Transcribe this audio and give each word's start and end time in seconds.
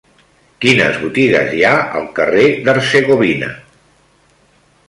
Quines 0.63 0.97
botigues 1.01 1.53
hi 1.57 1.61
ha 1.71 1.75
al 2.01 2.09
carrer 2.21 2.47
d'Hercegovina? 2.65 3.55